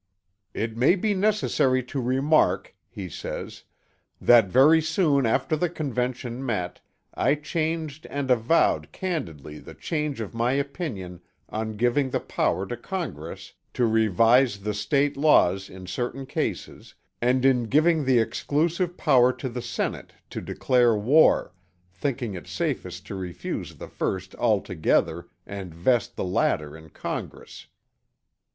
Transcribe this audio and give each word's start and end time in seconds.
"It 0.55 0.75
may 0.75 0.95
be 0.95 1.13
necessary 1.13 1.83
to 1.83 2.01
remark," 2.01 2.75
he 2.89 3.07
says, 3.07 3.65
"that 4.19 4.47
very 4.47 4.81
soon 4.81 5.27
after 5.27 5.55
the 5.55 5.69
Convention 5.69 6.43
met 6.43 6.81
I 7.13 7.35
changed 7.35 8.07
and 8.07 8.31
avowed 8.31 8.91
candidly 8.91 9.59
the 9.59 9.75
change 9.75 10.19
of 10.19 10.33
my 10.33 10.53
opinion 10.53 11.21
on 11.49 11.77
giving 11.77 12.09
the 12.09 12.19
power 12.19 12.65
to 12.65 12.75
Congress 12.75 13.53
to 13.75 13.85
revise 13.85 14.61
the 14.61 14.73
State 14.73 15.17
laws 15.17 15.69
in 15.69 15.85
certain 15.85 16.25
cases, 16.25 16.95
and 17.21 17.45
in 17.45 17.65
giving 17.65 18.03
the 18.03 18.17
exclusive 18.17 18.97
power 18.97 19.31
to 19.33 19.49
the 19.49 19.61
Senate 19.61 20.13
to 20.31 20.41
declare 20.41 20.95
war, 20.97 21.53
thinking 21.93 22.33
it 22.33 22.47
safest 22.47 23.05
to 23.05 23.13
refuse 23.13 23.75
the 23.75 23.87
first 23.87 24.33
altogether 24.37 25.27
and 25.45 25.69
to 25.69 25.77
vest 25.77 26.15
the 26.15 26.25
latter 26.25 26.75
in 26.75 26.89
Congress." 26.89 27.67